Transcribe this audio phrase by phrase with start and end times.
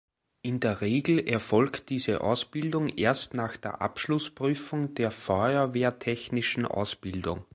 [0.41, 7.45] In der Regel erfolgt diese Ausbildung erst nach der Abschlussprüfung der feuerwehrtechnischen Ausbildung.